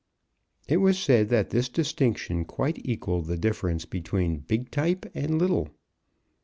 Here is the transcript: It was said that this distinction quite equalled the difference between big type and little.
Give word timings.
It 0.67 0.77
was 0.77 0.97
said 0.97 1.29
that 1.29 1.51
this 1.51 1.69
distinction 1.69 2.43
quite 2.43 2.83
equalled 2.83 3.27
the 3.27 3.37
difference 3.37 3.85
between 3.85 4.39
big 4.39 4.71
type 4.71 5.05
and 5.13 5.37
little. 5.37 5.69